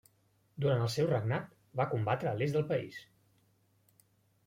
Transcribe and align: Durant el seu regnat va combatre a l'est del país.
Durant 0.63 0.81
el 0.85 0.89
seu 0.93 1.09
regnat 1.11 1.53
va 1.81 1.87
combatre 1.93 2.33
a 2.33 2.35
l'est 2.41 2.59
del 2.59 2.69
país. 2.75 3.01